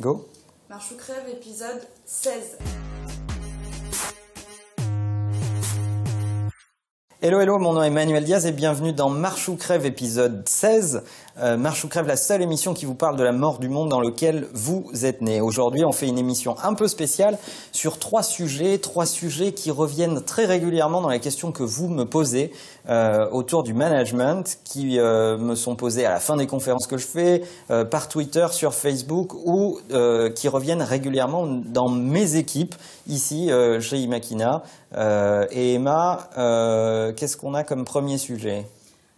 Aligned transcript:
Go 0.00 0.28
Marche 0.68 0.92
ou 0.92 0.96
crève, 0.96 1.28
épisode 1.28 1.82
16. 2.06 2.56
Hello, 7.24 7.38
hello, 7.38 7.56
mon 7.56 7.74
nom 7.74 7.84
est 7.84 7.86
Emmanuel 7.86 8.24
Diaz 8.24 8.46
et 8.46 8.50
bienvenue 8.50 8.92
dans 8.92 9.08
Marche 9.08 9.48
ou 9.48 9.54
Crève 9.54 9.86
épisode 9.86 10.42
16. 10.44 11.04
Euh, 11.40 11.56
Marche 11.56 11.84
ou 11.84 11.88
Crève, 11.88 12.08
la 12.08 12.16
seule 12.16 12.42
émission 12.42 12.74
qui 12.74 12.84
vous 12.84 12.96
parle 12.96 13.16
de 13.16 13.22
la 13.22 13.30
mort 13.30 13.60
du 13.60 13.68
monde 13.68 13.88
dans 13.88 14.00
lequel 14.00 14.48
vous 14.54 14.90
êtes 15.04 15.22
né. 15.22 15.40
Aujourd'hui, 15.40 15.84
on 15.84 15.92
fait 15.92 16.08
une 16.08 16.18
émission 16.18 16.56
un 16.64 16.74
peu 16.74 16.88
spéciale 16.88 17.38
sur 17.70 18.00
trois 18.00 18.24
sujets, 18.24 18.78
trois 18.78 19.06
sujets 19.06 19.52
qui 19.52 19.70
reviennent 19.70 20.20
très 20.22 20.46
régulièrement 20.46 21.00
dans 21.00 21.10
les 21.10 21.20
questions 21.20 21.52
que 21.52 21.62
vous 21.62 21.86
me 21.86 22.02
posez 22.02 22.50
euh, 22.88 23.28
autour 23.30 23.62
du 23.62 23.72
management, 23.72 24.58
qui 24.64 24.98
euh, 24.98 25.38
me 25.38 25.54
sont 25.54 25.76
posées 25.76 26.04
à 26.04 26.10
la 26.10 26.18
fin 26.18 26.36
des 26.36 26.48
conférences 26.48 26.88
que 26.88 26.98
je 26.98 27.06
fais, 27.06 27.42
euh, 27.70 27.84
par 27.84 28.08
Twitter, 28.08 28.48
sur 28.50 28.74
Facebook 28.74 29.34
ou 29.34 29.78
euh, 29.92 30.30
qui 30.30 30.48
reviennent 30.48 30.82
régulièrement 30.82 31.46
dans 31.46 31.88
mes 31.88 32.34
équipes 32.34 32.74
ici 33.06 33.52
euh, 33.52 33.80
chez 33.80 33.98
Imakina. 33.98 34.62
Et 35.52 35.74
Emma, 35.74 36.28
qu'est-ce 37.12 37.36
qu'on 37.36 37.54
a 37.54 37.64
comme 37.64 37.84
premier 37.84 38.18
sujet? 38.18 38.66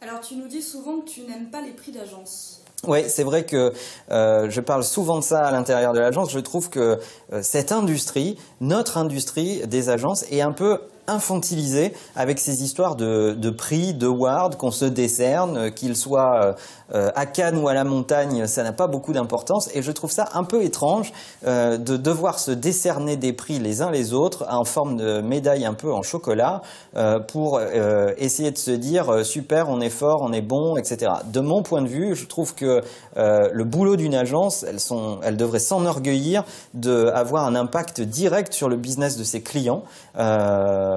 Alors, 0.00 0.20
tu 0.20 0.36
nous 0.36 0.48
dis 0.48 0.62
souvent 0.62 1.00
que 1.00 1.08
tu 1.08 1.22
n'aimes 1.22 1.50
pas 1.50 1.62
les 1.62 1.72
prix 1.72 1.92
d'agence. 1.92 2.60
Oui, 2.86 3.04
c'est 3.08 3.24
vrai 3.24 3.46
que 3.46 3.72
euh, 4.10 4.50
je 4.50 4.60
parle 4.60 4.84
souvent 4.84 5.18
de 5.18 5.24
ça 5.24 5.46
à 5.46 5.50
l'intérieur 5.50 5.92
de 5.92 6.00
l'agence. 6.00 6.30
Je 6.30 6.38
trouve 6.38 6.68
que 6.68 7.00
euh, 7.32 7.42
cette 7.42 7.72
industrie, 7.72 8.36
notre 8.60 8.98
industrie 8.98 9.66
des 9.66 9.88
agences, 9.88 10.24
est 10.30 10.42
un 10.42 10.52
peu 10.52 10.80
infantilisée 11.06 11.92
avec 12.16 12.38
ces 12.38 12.62
histoires 12.62 12.96
de, 12.96 13.50
prix, 13.50 13.94
de 13.94 14.06
ward 14.06 14.56
qu'on 14.56 14.70
se 14.70 14.84
décerne, 14.84 15.56
euh, 15.56 15.70
qu'ils 15.70 15.96
soient 15.96 16.56
euh, 16.94 17.10
à 17.14 17.26
Cannes 17.26 17.58
ou 17.58 17.68
à 17.68 17.74
la 17.74 17.84
montagne, 17.84 18.46
ça 18.46 18.62
n'a 18.62 18.72
pas 18.72 18.86
beaucoup 18.86 19.12
d'importance. 19.12 19.70
Et 19.74 19.82
je 19.82 19.90
trouve 19.92 20.10
ça 20.10 20.28
un 20.34 20.44
peu 20.44 20.62
étrange 20.62 21.12
euh, 21.46 21.78
de 21.78 21.96
devoir 21.96 22.38
se 22.38 22.50
décerner 22.50 23.16
des 23.16 23.32
prix 23.32 23.58
les 23.58 23.82
uns 23.82 23.90
les 23.90 24.12
autres 24.12 24.44
en 24.50 24.64
forme 24.64 24.96
de 24.96 25.20
médaille 25.20 25.64
un 25.64 25.74
peu 25.74 25.92
en 25.92 26.02
chocolat 26.02 26.62
euh, 26.96 27.18
pour 27.20 27.58
euh, 27.58 28.12
essayer 28.18 28.50
de 28.50 28.58
se 28.58 28.70
dire 28.70 29.10
euh, 29.10 29.24
super, 29.24 29.68
on 29.68 29.80
est 29.80 29.90
fort, 29.90 30.20
on 30.22 30.32
est 30.32 30.42
bon, 30.42 30.76
etc. 30.76 31.12
De 31.32 31.40
mon 31.40 31.62
point 31.62 31.82
de 31.82 31.88
vue, 31.88 32.14
je 32.14 32.26
trouve 32.26 32.54
que 32.54 32.82
euh, 33.16 33.48
le 33.52 33.64
boulot 33.64 33.96
d'une 33.96 34.14
agence, 34.14 34.62
elles, 34.62 34.80
sont, 34.80 35.18
elles 35.22 35.36
devraient 35.36 35.58
s'enorgueillir 35.58 36.44
d'avoir 36.74 37.46
un 37.46 37.54
impact 37.54 38.00
direct 38.00 38.52
sur 38.52 38.68
le 38.68 38.76
business 38.76 39.16
de 39.16 39.24
ses 39.24 39.42
clients. 39.42 39.82
Euh, 40.18 40.93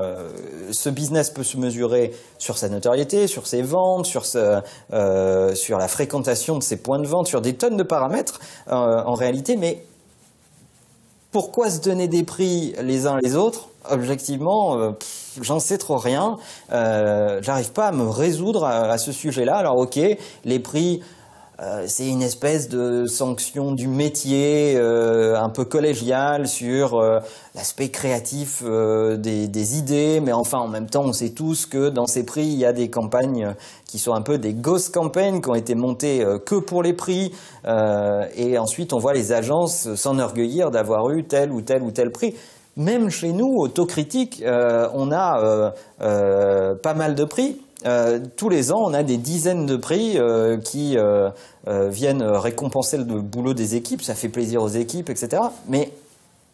ce 0.72 0.90
business 0.90 1.30
peut 1.30 1.44
se 1.44 1.58
mesurer 1.58 2.14
sur 2.38 2.58
sa 2.58 2.70
notoriété, 2.70 3.28
sur 3.28 3.48
ses 3.48 3.62
ventes, 3.62 4.08
euh, 4.94 5.56
sur 5.56 5.78
la 5.78 5.88
fréquentation 5.88 6.58
de 6.58 6.64
ses 6.64 6.78
points 6.78 7.00
de 7.00 7.08
vente, 7.08 7.28
sur 7.28 7.42
des 7.42 7.54
tonnes 7.56 7.78
de 7.78 7.84
paramètres 7.84 8.40
euh, 8.70 8.74
en 8.74 9.14
réalité, 9.14 9.56
mais 9.56 9.84
pourquoi 11.32 11.70
se 11.70 11.82
donner 11.82 12.08
des 12.08 12.24
prix 12.24 12.74
les 12.82 13.06
uns 13.06 13.18
les 13.22 13.36
autres? 13.36 13.70
Objectivement, 13.90 14.78
euh, 14.78 14.92
j'en 15.42 15.60
sais 15.60 15.78
trop 15.78 15.98
rien. 15.98 16.38
Euh, 16.72 17.40
J'arrive 17.42 17.72
pas 17.72 17.88
à 17.88 17.92
me 17.92 18.08
résoudre 18.08 18.66
à 18.66 18.98
ce 18.98 19.12
sujet-là. 19.12 19.56
Alors 19.56 19.78
ok, 19.78 20.00
les 20.46 20.60
prix, 20.60 21.02
euh, 21.60 21.86
c'est 21.88 22.08
une 22.08 22.22
espèce 22.22 22.70
de 22.70 23.06
sanction 23.06 23.72
du 23.72 23.88
métier 23.88 24.76
euh, 24.78 25.36
un 25.36 25.50
peu 25.50 25.66
collégial 25.66 26.48
sur 26.48 26.96
euh, 26.96 27.20
l'aspect 27.56 27.90
créatif 27.90 28.62
euh, 28.66 29.18
des, 29.18 29.48
des 29.48 29.78
idées, 29.78 30.20
mais 30.20 30.32
enfin 30.34 30.60
en 30.60 30.68
même 30.68 30.90
temps 30.90 31.04
on 31.06 31.14
sait 31.14 31.32
tous 31.32 31.66
que 31.66 31.90
dans 31.90 32.06
ces 32.06 32.26
prix 32.26 32.46
il 32.46 32.60
y 32.60 32.66
a 32.66 32.74
des 32.74 32.90
campagnes 32.90 33.56
qui 33.86 34.00
sont 34.00 34.14
un 34.14 34.22
peu 34.22 34.38
des 34.38 34.54
ghost 34.54 34.94
campaigns 34.94 35.42
qui 35.42 35.50
ont 35.50 35.56
été 35.56 35.76
montées 35.76 36.24
euh, 36.24 36.38
que 36.40 36.56
pour 36.56 36.84
les 36.84 36.94
prix 36.94 37.34
et 38.36 38.58
ensuite 38.58 38.94
on 38.94 38.98
voit 38.98 39.14
les 39.14 39.34
agences 39.34 39.94
s'enorgueillir 39.96 40.72
d'avoir 40.72 41.10
eu 41.10 41.26
tel 41.26 41.52
ou 41.52 41.62
tel 41.62 41.84
ou 41.84 41.92
tel 41.92 42.12
prix. 42.12 42.34
Même 42.78 43.10
chez 43.10 43.34
nous, 43.34 43.56
autocritique, 43.58 44.44
euh, 44.46 44.88
on 44.94 45.12
a 45.12 45.42
euh, 45.42 45.72
euh, 46.02 46.76
pas 46.76 46.94
mal 46.94 47.16
de 47.16 47.24
prix. 47.24 47.60
Euh, 47.86 48.20
tous 48.36 48.50
les 48.50 48.72
ans, 48.72 48.82
on 48.84 48.94
a 48.94 49.04
des 49.04 49.18
dizaines 49.18 49.66
de 49.66 49.76
prix 49.76 50.18
euh, 50.18 50.58
qui 50.58 50.98
euh, 50.98 51.30
viennent 51.66 52.24
récompenser 52.24 52.98
le 52.98 53.04
boulot 53.04 53.54
des 53.54 53.76
équipes. 53.76 54.02
Ça 54.02 54.16
fait 54.16 54.30
plaisir 54.30 54.64
aux 54.64 54.70
équipes, 54.70 55.10
etc. 55.10 55.44
Mais 55.68 55.92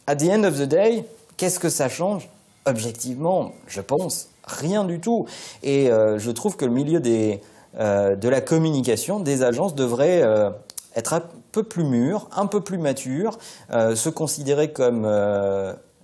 at 0.07 0.17
the 0.17 0.29
end 0.29 0.43
of 0.43 0.57
the 0.57 0.67
day, 0.67 1.05
qu'est-ce 1.37 1.59
que 1.59 1.69
ça 1.69 1.89
change? 1.89 2.29
Objectivement, 2.65 3.51
je 3.67 3.81
pense 3.81 4.29
rien 4.45 4.83
du 4.83 4.99
tout. 4.99 5.25
Et 5.63 5.87
je 5.87 6.31
trouve 6.31 6.55
que 6.55 6.65
le 6.65 6.71
milieu 6.71 7.01
des, 7.01 7.41
de 7.77 8.29
la 8.29 8.39
communication 8.39 9.19
des 9.19 9.43
agences 9.43 9.75
devrait 9.75 10.23
être 10.95 11.13
un 11.13 11.23
peu 11.51 11.63
plus 11.63 11.83
mûr, 11.83 12.29
un 12.33 12.45
peu 12.45 12.61
plus 12.61 12.77
mature, 12.77 13.37
se 13.69 14.07
considérer 14.07 14.71
comme 14.71 15.05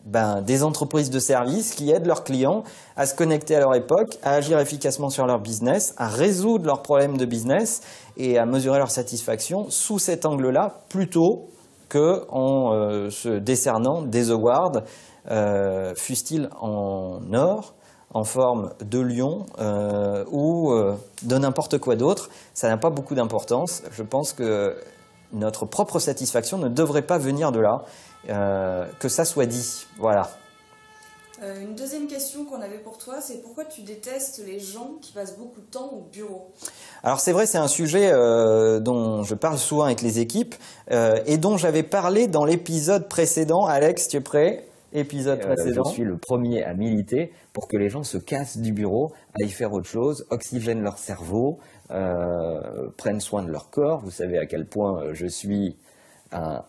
ben, 0.05 0.41
des 0.41 0.63
entreprises 0.63 1.09
de 1.09 1.19
services 1.19 1.75
qui 1.75 1.91
aident 1.91 2.07
leurs 2.07 2.23
clients 2.23 2.63
à 2.95 3.05
se 3.05 3.15
connecter 3.15 3.55
à 3.55 3.59
leur 3.59 3.75
époque, 3.75 4.17
à 4.23 4.33
agir 4.33 4.59
efficacement 4.59 5.09
sur 5.09 5.25
leur 5.25 5.39
business, 5.39 5.93
à 5.97 6.07
résoudre 6.07 6.65
leurs 6.65 6.81
problèmes 6.81 7.17
de 7.17 7.25
business 7.25 7.81
et 8.17 8.37
à 8.37 8.45
mesurer 8.45 8.79
leur 8.79 8.91
satisfaction 8.91 9.69
sous 9.69 9.99
cet 9.99 10.25
angle-là, 10.25 10.81
plutôt 10.89 11.49
que 11.89 12.25
en 12.29 12.73
euh, 12.73 13.09
se 13.09 13.29
décernant 13.29 14.03
des 14.03 14.31
awards, 14.31 14.83
euh, 15.29 15.93
fussent-ils 15.95 16.49
en 16.59 17.19
or, 17.33 17.73
en 18.13 18.23
forme 18.23 18.71
de 18.81 18.99
lion 18.99 19.45
euh, 19.59 20.25
ou 20.31 20.71
euh, 20.71 20.95
de 21.23 21.37
n'importe 21.37 21.77
quoi 21.77 21.95
d'autre. 21.95 22.29
Ça 22.53 22.69
n'a 22.69 22.77
pas 22.77 22.89
beaucoup 22.89 23.15
d'importance. 23.15 23.83
Je 23.91 24.03
pense 24.03 24.33
que 24.33 24.75
notre 25.31 25.65
propre 25.65 25.99
satisfaction 25.99 26.57
ne 26.57 26.69
devrait 26.69 27.03
pas 27.03 27.19
venir 27.19 27.51
de 27.51 27.59
là, 27.59 27.83
euh, 28.27 28.85
que 28.99 29.07
ça 29.07 29.23
soit 29.23 29.45
dit. 29.45 29.85
Voilà. 29.97 30.29
Euh, 31.41 31.61
une 31.61 31.73
deuxième 31.73 32.07
question 32.07 32.43
qu'on 32.43 32.61
avait 32.61 32.79
pour 32.79 32.97
toi, 32.97 33.21
c'est 33.21 33.41
pourquoi 33.41 33.63
tu 33.63 33.81
détestes 33.81 34.41
les 34.45 34.59
gens 34.59 34.95
qui 35.01 35.13
passent 35.13 35.37
beaucoup 35.37 35.61
de 35.61 35.67
temps 35.67 35.89
au 35.93 36.01
bureau? 36.01 36.51
Alors 37.01 37.21
c'est 37.21 37.31
vrai, 37.31 37.45
c'est 37.45 37.57
un 37.57 37.69
sujet 37.69 38.11
euh, 38.11 38.81
dont 38.81 39.23
je 39.23 39.35
parle 39.35 39.57
souvent 39.57 39.85
avec 39.85 40.01
les 40.01 40.19
équipes 40.19 40.55
euh, 40.91 41.17
et 41.25 41.37
dont 41.37 41.55
j'avais 41.55 41.83
parlé 41.83 42.27
dans 42.27 42.43
l'épisode 42.43 43.07
précédent. 43.07 43.65
Alex, 43.65 44.09
tu 44.09 44.17
es 44.17 44.21
prêt? 44.21 44.65
Épisode 44.91 45.39
Euh, 45.39 45.53
précédent. 45.53 45.83
je 45.85 45.91
suis 45.91 46.03
le 46.03 46.17
premier 46.17 46.63
à 46.63 46.73
militer 46.73 47.31
pour 47.53 47.69
que 47.69 47.77
les 47.77 47.87
gens 47.87 48.03
se 48.03 48.17
cassent 48.17 48.57
du 48.57 48.73
bureau, 48.73 49.13
aillent 49.39 49.49
faire 49.51 49.71
autre 49.71 49.87
chose, 49.87 50.25
oxygènent 50.31 50.81
leur 50.81 50.97
cerveau, 50.97 51.59
euh, 51.91 52.89
prennent 52.97 53.21
soin 53.21 53.43
de 53.43 53.49
leur 53.49 53.69
corps. 53.69 54.01
Vous 54.03 54.11
savez 54.11 54.37
à 54.39 54.45
quel 54.45 54.65
point 54.65 55.13
je 55.13 55.27
suis 55.27 55.77
un, 56.31 56.63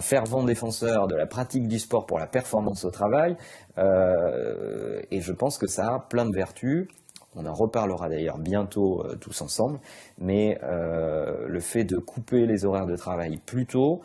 fervent 0.00 0.44
défenseur 0.44 1.06
de 1.08 1.16
la 1.16 1.26
pratique 1.26 1.68
du 1.68 1.78
sport 1.78 2.06
pour 2.06 2.18
la 2.18 2.26
performance 2.26 2.84
au 2.84 2.90
travail. 2.90 3.36
Euh, 3.78 5.00
et 5.10 5.20
je 5.20 5.32
pense 5.32 5.58
que 5.58 5.66
ça 5.66 5.94
a 5.94 5.98
plein 6.00 6.26
de 6.26 6.34
vertus. 6.34 6.88
On 7.34 7.46
en 7.46 7.52
reparlera 7.52 8.08
d'ailleurs 8.08 8.38
bientôt 8.38 9.04
euh, 9.04 9.16
tous 9.16 9.40
ensemble. 9.42 9.78
Mais 10.18 10.58
euh, 10.62 11.46
le 11.46 11.60
fait 11.60 11.84
de 11.84 11.96
couper 11.98 12.46
les 12.46 12.64
horaires 12.64 12.86
de 12.86 12.96
travail 12.96 13.38
plus 13.44 13.66
tôt, 13.66 14.02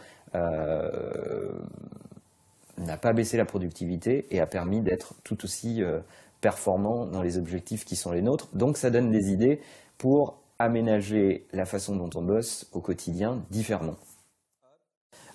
n'a 2.77 2.97
pas 2.97 3.11
baissé 3.11 3.35
la 3.37 3.45
productivité 3.45 4.27
et 4.31 4.39
a 4.39 4.47
permis 4.47 4.81
d'être 4.81 5.13
tout 5.25 5.43
aussi 5.43 5.83
performant 6.39 7.05
dans 7.05 7.21
les 7.21 7.37
objectifs 7.37 7.83
qui 7.83 7.97
sont 7.97 8.11
les 8.13 8.21
nôtres. 8.21 8.47
Donc 8.53 8.77
ça 8.77 8.89
donne 8.89 9.11
des 9.11 9.29
idées 9.31 9.59
pour 9.97 10.41
aménager 10.57 11.47
la 11.51 11.65
façon 11.65 11.97
dont 11.97 12.09
on 12.15 12.23
bosse 12.23 12.69
au 12.71 12.79
quotidien 12.79 13.43
différemment. 13.49 13.97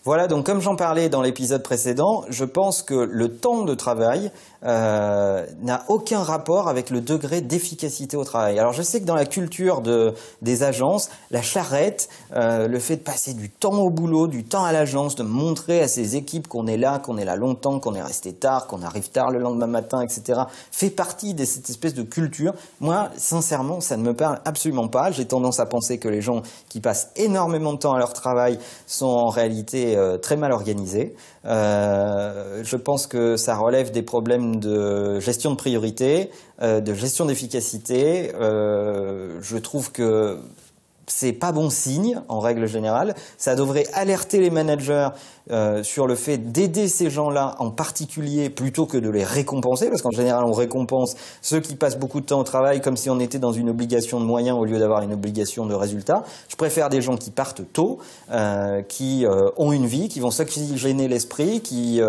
Voilà, 0.07 0.29
donc 0.29 0.47
comme 0.47 0.61
j'en 0.61 0.77
parlais 0.77 1.09
dans 1.09 1.21
l'épisode 1.21 1.65
précédent, 1.65 2.23
je 2.29 2.45
pense 2.45 2.85
que 2.85 2.95
le 2.95 3.39
temps 3.39 3.65
de 3.65 3.75
travail 3.75 4.31
euh, 4.65 5.45
n'a 5.63 5.85
aucun 5.89 6.23
rapport 6.23 6.69
avec 6.69 6.91
le 6.91 7.01
degré 7.01 7.41
d'efficacité 7.41 8.17
au 8.17 8.23
travail. 8.23 8.57
Alors 8.61 8.73
je 8.73 8.83
sais 8.83 9.01
que 9.01 9.05
dans 9.05 9.17
la 9.17 9.27
culture 9.27 9.81
de, 9.81 10.15
des 10.43 10.63
agences, 10.63 11.11
la 11.33 11.43
charrette, 11.43 12.09
euh, 12.37 12.69
le 12.69 12.79
fait 12.79 12.99
de 12.99 13.03
passer 13.03 13.35
du 13.35 13.51
temps 13.51 13.81
au 13.81 13.91
boulot, 13.91 14.29
du 14.29 14.45
temps 14.45 14.65
à 14.65 14.71
l'agence, 14.71 15.17
de 15.17 15.25
montrer 15.25 15.83
à 15.83 15.89
ses 15.89 16.15
équipes 16.15 16.47
qu'on 16.47 16.69
est 16.69 16.77
là, 16.77 17.01
qu'on 17.01 17.19
est 17.19 17.25
là 17.25 17.35
longtemps, 17.35 17.81
qu'on 17.81 17.97
est 17.97 18.03
resté 18.03 18.33
tard, 18.33 18.69
qu'on 18.69 18.83
arrive 18.83 19.11
tard 19.11 19.33
le 19.33 19.41
lendemain 19.41 19.67
matin, 19.67 20.03
etc., 20.03 20.43
fait 20.71 20.91
partie 20.91 21.35
de 21.35 21.45
cette 21.45 21.69
espèce 21.69 21.95
de 21.95 22.05
culture. 22.05 22.55
Moi, 22.79 23.09
sincèrement, 23.17 23.81
ça 23.81 23.97
ne 23.97 24.05
me 24.05 24.15
parle 24.15 24.39
absolument 24.45 24.87
pas. 24.87 25.11
J'ai 25.11 25.27
tendance 25.27 25.59
à 25.59 25.67
penser 25.67 25.99
que 25.99 26.09
les 26.09 26.21
gens 26.21 26.43
qui 26.69 26.81
passent 26.81 27.11
énormément 27.17 27.73
de 27.73 27.79
temps 27.79 27.95
à 27.95 27.99
leur 27.99 28.13
travail 28.13 28.61
sont 28.87 29.07
en 29.07 29.31
réalité 29.31 29.96
euh, 29.97 30.19
très 30.19 30.37
mal 30.37 30.53
organisés. 30.53 31.15
Euh, 31.45 32.63
je 32.63 32.77
pense 32.77 33.07
que 33.07 33.37
ça 33.37 33.57
relève 33.57 33.91
des 33.91 34.03
problèmes 34.03 34.57
de 34.57 35.21
gestion 35.21 35.51
de 35.51 35.57
priorité, 35.57 36.31
euh, 36.63 36.81
de 36.81 36.95
gestion 36.95 37.27
d'efficacité. 37.27 38.33
Je 38.39 39.57
trouve 39.59 39.93
que 39.93 40.39
c'est 41.07 41.33
pas 41.33 41.53
bon 41.53 41.71
signe 41.71 42.21
en 42.29 42.41
règle 42.41 42.67
générale. 42.67 43.15
Ça 43.39 43.55
devrait 43.55 43.87
alerter 43.95 44.41
les 44.41 44.51
managers 44.51 45.09
euh, 45.53 45.85
sur 45.85 46.09
le 46.09 46.17
fait 46.17 46.39
d'aider 46.39 46.89
ces 46.89 47.09
gens-là 47.09 47.55
en 47.59 47.71
particulier 47.71 48.51
plutôt 48.51 48.85
que 48.85 48.99
de 48.99 49.09
les 49.09 49.23
récompenser, 49.23 49.89
parce 49.89 50.03
qu'en 50.03 50.11
général 50.11 50.45
on 50.45 50.51
récompense 50.51 51.15
ceux 51.41 51.61
qui 51.61 51.77
passent 51.77 51.99
beaucoup 51.99 52.21
de 52.21 52.27
temps 52.27 52.41
au 52.41 52.45
travail 52.45 52.81
comme 52.81 52.97
si 52.97 53.11
on 53.11 53.21
était 53.21 53.39
dans 53.39 53.53
une 53.53 53.71
obligation 53.71 54.19
de 54.19 54.25
moyens 54.25 54.59
au 54.59 54.65
lieu 54.65 54.81
d'avoir 54.81 55.03
une 55.03 55.13
obligation 55.13 55.65
de 55.65 55.75
résultat. 55.75 56.25
Je 56.49 56.57
préfère 56.57 56.89
des 56.89 57.01
gens 57.01 57.17
qui 57.17 57.31
partent 57.31 57.63
tôt, 57.73 57.99
euh, 58.33 58.83
qui 58.83 59.25
euh, 59.25 59.51
ont 59.57 59.71
une 59.71 59.87
vie, 59.87 60.09
qui 60.09 60.19
vont 60.19 60.33
s'oxygéner 60.33 61.07
l'esprit, 61.07 61.61
qui 61.61 62.01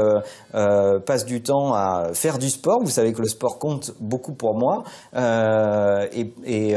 passent 1.06 1.25
du 1.25 1.44
temps 1.44 1.74
à 1.74 2.13
faire 2.13 2.39
du 2.39 2.50
sport. 2.50 2.80
Vous 2.84 2.89
savez 2.89 3.13
que 3.13 3.22
le 3.22 3.28
sport 3.28 3.60
compte 3.60 3.92
beaucoup 4.00 4.34
pour 4.34 4.56
moi, 4.57 4.84
et 6.12 6.75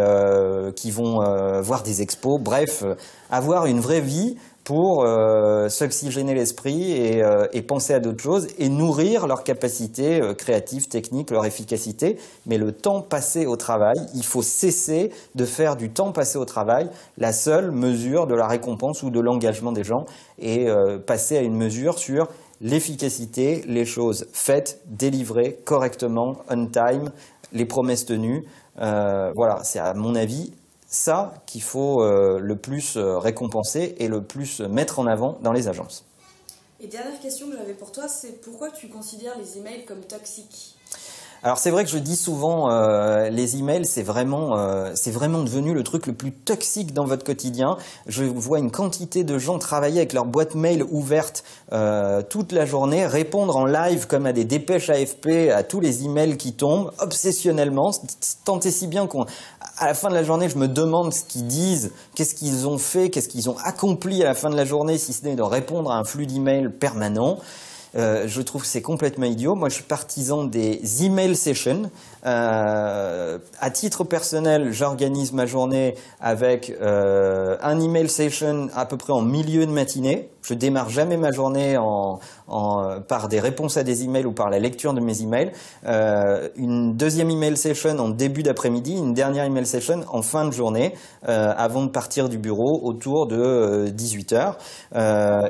qui 0.76 0.90
vont 0.90 1.62
voir 1.62 1.82
des 1.82 2.02
expos. 2.02 2.38
Bref, 2.40 2.84
avoir 3.30 3.66
une 3.66 3.80
vraie 3.80 4.00
vie 4.00 4.36
pour 4.70 5.04
euh, 5.04 5.68
s'oxygéner 5.68 6.32
l'esprit 6.32 6.92
et, 6.92 7.24
euh, 7.24 7.48
et, 7.52 7.60
penser 7.60 7.92
à 7.92 7.98
d'autres 7.98 8.22
choses 8.22 8.46
et 8.56 8.68
nourrir 8.68 9.26
leur 9.26 9.42
capacité 9.42 10.22
euh, 10.22 10.32
créative, 10.32 10.86
technique, 10.86 11.32
leur 11.32 11.44
efficacité. 11.44 12.18
Mais 12.46 12.56
le 12.56 12.70
temps 12.70 13.02
passé 13.02 13.46
au 13.46 13.56
travail, 13.56 13.96
il 14.14 14.24
faut 14.24 14.42
cesser 14.42 15.10
de 15.34 15.44
faire 15.44 15.74
du 15.74 15.90
temps 15.90 16.12
passé 16.12 16.38
au 16.38 16.44
travail 16.44 16.88
la 17.18 17.32
seule 17.32 17.72
mesure 17.72 18.28
de 18.28 18.36
la 18.36 18.46
récompense 18.46 19.02
ou 19.02 19.10
de 19.10 19.18
l'engagement 19.18 19.72
des 19.72 19.82
gens 19.82 20.04
et 20.38 20.68
euh, 20.68 21.00
passer 21.00 21.36
à 21.36 21.40
une 21.40 21.56
mesure 21.56 21.98
sur 21.98 22.28
l'efficacité, 22.60 23.64
les 23.66 23.84
choses 23.84 24.28
faites, 24.32 24.82
délivrées 24.86 25.58
correctement, 25.64 26.36
on 26.48 26.66
time, 26.66 27.10
les 27.52 27.64
promesses 27.64 28.06
tenues. 28.06 28.44
Voilà, 28.76 29.58
c'est 29.64 29.80
à 29.80 29.94
mon 29.94 30.14
avis 30.14 30.52
ça 30.90 31.32
qu'il 31.46 31.62
faut 31.62 32.02
euh, 32.02 32.38
le 32.40 32.56
plus 32.56 32.96
euh, 32.96 33.16
récompenser 33.18 33.94
et 33.98 34.08
le 34.08 34.22
plus 34.22 34.60
mettre 34.60 34.98
en 34.98 35.06
avant 35.06 35.38
dans 35.40 35.52
les 35.52 35.68
agences. 35.68 36.04
Et 36.80 36.88
dernière 36.88 37.20
question 37.20 37.48
que 37.48 37.56
j'avais 37.56 37.74
pour 37.74 37.92
toi, 37.92 38.08
c'est 38.08 38.40
pourquoi 38.40 38.70
tu 38.70 38.88
considères 38.88 39.38
les 39.38 39.58
emails 39.58 39.84
comme 39.84 40.00
toxiques? 40.00 40.76
Alors 41.42 41.56
c'est 41.56 41.70
vrai 41.70 41.84
que 41.84 41.90
je 41.90 41.96
dis 41.96 42.16
souvent, 42.16 42.70
euh, 42.70 43.30
les 43.30 43.56
emails, 43.56 43.86
c'est 43.86 44.02
vraiment, 44.02 44.58
euh, 44.58 44.90
c'est 44.94 45.10
vraiment 45.10 45.42
devenu 45.42 45.72
le 45.72 45.82
truc 45.82 46.06
le 46.06 46.12
plus 46.12 46.32
toxique 46.32 46.92
dans 46.92 47.06
votre 47.06 47.24
quotidien. 47.24 47.78
Je 48.06 48.24
vois 48.24 48.58
une 48.58 48.70
quantité 48.70 49.24
de 49.24 49.38
gens 49.38 49.58
travailler 49.58 49.98
avec 49.98 50.12
leur 50.12 50.26
boîte 50.26 50.54
mail 50.54 50.84
ouverte 50.90 51.42
euh, 51.72 52.20
toute 52.20 52.52
la 52.52 52.66
journée, 52.66 53.06
répondre 53.06 53.56
en 53.56 53.64
live 53.64 54.06
comme 54.06 54.26
à 54.26 54.34
des 54.34 54.44
dépêches 54.44 54.90
AFP 54.90 55.50
à 55.50 55.62
tous 55.62 55.80
les 55.80 56.04
emails 56.04 56.36
qui 56.36 56.52
tombent, 56.52 56.92
obsessionnellement, 56.98 57.90
tant 58.44 58.60
et 58.60 58.70
si 58.70 58.86
bien 58.86 59.06
qu'on, 59.06 59.24
à 59.80 59.86
la 59.86 59.94
fin 59.94 60.10
de 60.10 60.14
la 60.14 60.22
journée, 60.22 60.48
je 60.50 60.58
me 60.58 60.68
demande 60.68 61.12
ce 61.14 61.24
qu'ils 61.24 61.46
disent, 61.46 61.92
qu'est-ce 62.14 62.34
qu'ils 62.34 62.68
ont 62.68 62.76
fait, 62.76 63.08
qu'est-ce 63.08 63.28
qu'ils 63.28 63.48
ont 63.48 63.56
accompli 63.64 64.22
à 64.22 64.26
la 64.26 64.34
fin 64.34 64.50
de 64.50 64.56
la 64.56 64.66
journée, 64.66 64.98
si 64.98 65.14
ce 65.14 65.24
n'est 65.24 65.36
de 65.36 65.42
répondre 65.42 65.90
à 65.90 65.96
un 65.96 66.04
flux 66.04 66.26
d'emails 66.26 66.68
permanent. 66.68 67.38
Euh, 67.96 68.24
je 68.26 68.40
trouve 68.42 68.62
que 68.62 68.68
c'est 68.68 68.82
complètement 68.82 69.26
idiot. 69.26 69.54
Moi, 69.54 69.68
je 69.68 69.74
suis 69.74 69.84
partisan 69.84 70.44
des 70.44 71.04
email 71.04 71.34
sessions. 71.34 71.90
Euh, 72.26 73.38
à 73.60 73.70
titre 73.70 74.04
personnel, 74.04 74.72
j'organise 74.72 75.32
ma 75.32 75.46
journée 75.46 75.94
avec 76.20 76.70
euh, 76.80 77.56
un 77.62 77.80
email 77.80 78.08
session 78.08 78.68
à 78.74 78.86
peu 78.86 78.96
près 78.96 79.12
en 79.12 79.22
milieu 79.22 79.66
de 79.66 79.72
matinée. 79.72 80.28
Je 80.42 80.54
démarre 80.54 80.88
jamais 80.88 81.16
ma 81.16 81.32
journée 81.32 81.76
en, 81.76 82.18
par 83.08 83.28
des 83.28 83.40
réponses 83.40 83.76
à 83.76 83.82
des 83.82 84.04
emails 84.04 84.24
ou 84.24 84.32
par 84.32 84.48
la 84.48 84.58
lecture 84.58 84.94
de 84.94 85.00
mes 85.00 85.22
emails. 85.22 85.52
Euh, 85.86 86.48
une 86.56 86.96
deuxième 86.96 87.30
email 87.30 87.56
session 87.56 87.98
en 87.98 88.08
début 88.08 88.42
d'après-midi, 88.42 88.96
une 88.96 89.12
dernière 89.12 89.44
email 89.44 89.66
session 89.66 90.00
en 90.10 90.22
fin 90.22 90.46
de 90.46 90.50
journée, 90.50 90.94
euh, 91.28 91.52
avant 91.56 91.84
de 91.84 91.90
partir 91.90 92.28
du 92.28 92.38
bureau 92.38 92.80
autour 92.82 93.26
de 93.26 93.90
18 93.90 94.32
heures. 94.32 94.58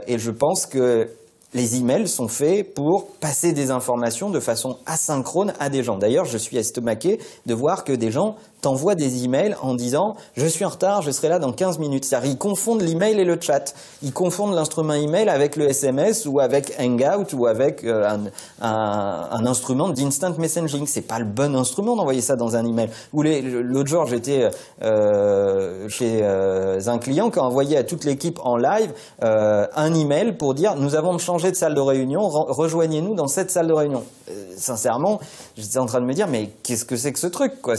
et 0.06 0.18
je 0.18 0.30
pense 0.30 0.66
que 0.66 1.08
les 1.52 1.76
emails 1.76 2.08
sont 2.08 2.28
faits 2.28 2.74
pour 2.74 3.08
passer 3.20 3.52
des 3.52 3.70
informations 3.70 4.30
de 4.30 4.40
façon 4.40 4.78
asynchrone 4.86 5.52
à 5.58 5.68
des 5.68 5.82
gens. 5.82 5.98
D'ailleurs, 5.98 6.24
je 6.24 6.38
suis 6.38 6.56
estomaqué 6.56 7.18
de 7.46 7.54
voir 7.54 7.84
que 7.84 7.92
des 7.92 8.10
gens 8.10 8.36
t'envoie 8.60 8.94
des 8.94 9.24
emails 9.24 9.56
en 9.62 9.74
disant 9.74 10.16
je 10.36 10.46
suis 10.46 10.64
en 10.64 10.68
retard, 10.68 11.02
je 11.02 11.10
serai 11.10 11.28
là 11.28 11.38
dans 11.38 11.52
15 11.52 11.78
minutes. 11.78 12.04
C'est-à-dire 12.04 12.30
ils 12.30 12.38
confondent 12.38 12.82
l'email 12.82 13.18
et 13.18 13.24
le 13.24 13.38
chat. 13.40 13.74
Ils 14.02 14.12
confondent 14.12 14.54
l'instrument 14.54 14.94
email 14.94 15.28
avec 15.28 15.56
le 15.56 15.68
SMS 15.68 16.26
ou 16.26 16.40
avec 16.40 16.74
Hangout 16.78 17.32
ou 17.34 17.46
avec 17.46 17.84
euh, 17.84 18.08
un, 18.08 18.20
un, 18.60 19.28
un, 19.30 19.46
instrument 19.46 19.88
d'instant 19.88 20.34
messaging. 20.38 20.86
C'est 20.86 21.02
pas 21.02 21.18
le 21.18 21.24
bon 21.24 21.56
instrument 21.56 21.96
d'envoyer 21.96 22.20
ça 22.20 22.36
dans 22.36 22.56
un 22.56 22.64
email. 22.64 22.90
Ou 23.12 23.22
l'autre 23.22 23.88
jour 23.88 24.06
j'étais 24.06 24.50
euh, 24.82 25.88
chez 25.88 26.20
euh, 26.22 26.80
un 26.86 26.98
client 26.98 27.30
qui 27.30 27.38
a 27.38 27.42
envoyé 27.42 27.76
à 27.76 27.84
toute 27.84 28.04
l'équipe 28.04 28.38
en 28.42 28.56
live 28.56 28.92
euh, 29.22 29.66
un 29.74 29.94
email 29.94 30.32
pour 30.32 30.54
dire 30.54 30.76
nous 30.76 30.94
avons 30.94 31.18
changé 31.18 31.50
de 31.50 31.56
salle 31.56 31.74
de 31.74 31.80
réunion, 31.80 32.28
rejoignez-nous 32.28 33.14
dans 33.14 33.26
cette 33.26 33.50
salle 33.50 33.68
de 33.68 33.72
réunion. 33.72 34.04
Euh, 34.28 34.32
sincèrement, 34.56 35.20
j'étais 35.56 35.78
en 35.78 35.86
train 35.86 36.00
de 36.00 36.06
me 36.06 36.12
dire 36.12 36.28
mais 36.28 36.50
qu'est-ce 36.62 36.84
que 36.84 36.96
c'est 36.96 37.12
que 37.12 37.18
ce 37.18 37.26
truc 37.26 37.60
quoi? 37.62 37.74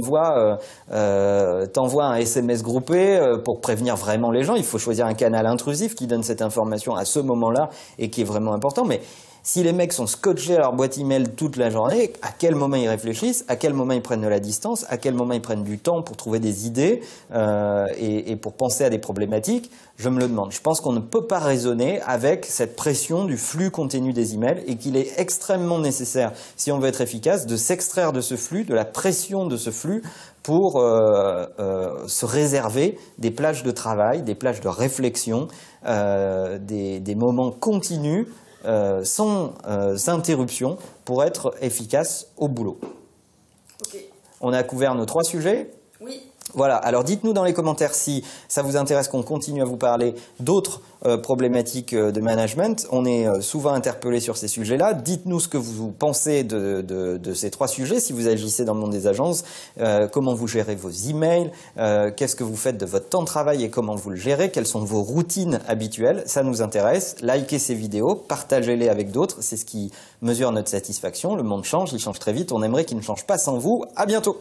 T'envoies 0.00 0.56
euh, 0.92 1.66
euh, 1.72 2.00
un 2.00 2.14
SMS 2.16 2.62
groupé 2.62 3.16
euh, 3.16 3.38
pour 3.38 3.60
prévenir 3.60 3.96
vraiment 3.96 4.30
les 4.30 4.42
gens. 4.42 4.54
Il 4.54 4.64
faut 4.64 4.78
choisir 4.78 5.06
un 5.06 5.14
canal 5.14 5.46
intrusif 5.46 5.94
qui 5.94 6.06
donne 6.06 6.22
cette 6.22 6.42
information 6.42 6.94
à 6.94 7.04
ce 7.04 7.20
moment-là 7.20 7.70
et 7.98 8.10
qui 8.10 8.22
est 8.22 8.24
vraiment 8.24 8.52
important. 8.52 8.84
Mais 8.84 9.00
si 9.42 9.62
les 9.62 9.72
mecs 9.72 9.92
sont 9.92 10.06
scotchés 10.06 10.56
à 10.56 10.60
leur 10.60 10.72
boîte 10.74 10.98
email 10.98 11.24
toute 11.36 11.56
la 11.56 11.70
journée, 11.70 12.12
à 12.22 12.30
quel 12.36 12.54
moment 12.54 12.76
ils 12.76 12.88
réfléchissent, 12.88 13.44
à 13.48 13.56
quel 13.56 13.74
moment 13.74 13.94
ils 13.94 14.02
prennent 14.02 14.20
de 14.20 14.28
la 14.28 14.40
distance, 14.40 14.84
à 14.88 14.96
quel 14.96 15.14
moment 15.14 15.32
ils 15.34 15.42
prennent 15.42 15.64
du 15.64 15.78
temps 15.78 16.02
pour 16.02 16.16
trouver 16.16 16.40
des 16.40 16.66
idées 16.66 17.02
euh, 17.32 17.86
et, 17.98 18.36
pour 18.36 18.52
penser 18.54 18.84
à 18.84 18.90
des 18.90 18.98
problématiques, 18.98 19.70
je 19.96 20.08
me 20.08 20.18
le 20.18 20.28
demande. 20.28 20.52
Je 20.52 20.60
pense 20.60 20.80
qu'on 20.80 20.92
ne 20.92 21.00
peut 21.00 21.26
pas 21.26 21.38
raisonner 21.38 22.00
avec 22.02 22.46
cette 22.46 22.76
pression 22.76 23.24
du 23.24 23.36
flux 23.36 23.70
continu 23.70 24.12
des 24.12 24.34
emails 24.34 24.62
et 24.66 24.76
qu'il 24.76 24.96
est 24.96 25.18
extrêmement 25.18 25.78
nécessaire, 25.78 26.32
si 26.56 26.72
on 26.72 26.78
veut 26.78 26.88
être 26.88 27.00
efficace, 27.00 27.46
de 27.46 27.56
s'extraire 27.56 28.12
de 28.12 28.20
ce 28.20 28.36
flux, 28.36 28.64
de 28.64 28.74
la 28.74 28.84
pression 28.84 29.46
de 29.46 29.56
ce 29.56 29.70
flux 29.70 30.02
pour 30.42 30.78
euh, 30.78 31.46
euh, 31.58 32.06
se 32.06 32.24
réserver 32.24 32.98
des 33.18 33.30
plages 33.30 33.62
de 33.62 33.70
travail, 33.70 34.22
des 34.22 34.34
plages 34.34 34.60
de 34.60 34.68
réflexion, 34.68 35.48
euh, 35.86 36.58
des 36.58 37.14
moments 37.14 37.50
continus 37.50 38.26
euh, 38.64 39.04
sans 39.04 39.54
euh, 39.66 39.96
interruption 40.06 40.78
pour 41.04 41.24
être 41.24 41.54
efficace 41.60 42.28
au 42.36 42.48
boulot. 42.48 42.78
Okay. 43.86 44.10
On 44.40 44.52
a 44.52 44.62
couvert 44.62 44.94
nos 44.94 45.06
trois 45.06 45.24
sujets 45.24 45.70
Oui. 46.00 46.29
Voilà, 46.54 46.76
alors 46.76 47.04
dites-nous 47.04 47.32
dans 47.32 47.44
les 47.44 47.52
commentaires 47.52 47.94
si 47.94 48.24
ça 48.48 48.62
vous 48.62 48.76
intéresse 48.76 49.08
qu'on 49.08 49.22
continue 49.22 49.62
à 49.62 49.64
vous 49.64 49.76
parler 49.76 50.14
d'autres 50.40 50.80
euh, 51.06 51.16
problématiques 51.16 51.94
euh, 51.94 52.10
de 52.10 52.20
management. 52.20 52.86
On 52.90 53.06
est 53.06 53.26
euh, 53.26 53.40
souvent 53.40 53.72
interpellé 53.72 54.20
sur 54.20 54.36
ces 54.36 54.48
sujets-là. 54.48 54.92
Dites-nous 54.92 55.40
ce 55.40 55.48
que 55.48 55.56
vous 55.56 55.92
pensez 55.92 56.44
de, 56.44 56.82
de, 56.82 57.16
de, 57.16 57.34
ces 57.34 57.50
trois 57.50 57.68
sujets, 57.68 58.00
si 58.00 58.12
vous 58.12 58.28
agissez 58.28 58.64
dans 58.64 58.74
le 58.74 58.80
monde 58.80 58.90
des 58.90 59.06
agences, 59.06 59.44
comment 60.12 60.34
vous 60.34 60.46
gérez 60.46 60.74
vos 60.74 60.90
emails, 60.90 61.50
qu'est-ce 61.76 62.36
que 62.36 62.44
vous 62.44 62.56
faites 62.56 62.76
de 62.76 62.86
votre 62.86 63.08
temps 63.08 63.20
de 63.20 63.26
travail 63.26 63.64
et 63.64 63.70
comment 63.70 63.94
vous 63.94 64.10
le 64.10 64.16
gérez, 64.16 64.50
quelles 64.50 64.66
sont 64.66 64.84
vos 64.84 65.02
routines 65.02 65.60
habituelles, 65.68 66.22
ça 66.26 66.42
nous 66.42 66.60
intéresse. 66.62 67.16
Likez 67.22 67.58
ces 67.58 67.74
vidéos, 67.74 68.14
partagez-les 68.14 68.88
avec 68.88 69.10
d'autres, 69.10 69.38
c'est 69.40 69.56
ce 69.56 69.64
qui 69.64 69.92
mesure 70.22 70.52
notre 70.52 70.68
satisfaction. 70.68 71.34
Le 71.34 71.42
monde 71.42 71.64
change, 71.64 71.92
il 71.92 71.98
change 71.98 72.18
très 72.18 72.32
vite, 72.32 72.52
on 72.52 72.62
aimerait 72.62 72.84
qu'il 72.84 72.96
ne 72.96 73.02
change 73.02 73.24
pas 73.24 73.38
sans 73.38 73.58
vous. 73.58 73.84
À 73.96 74.06
bientôt 74.06 74.36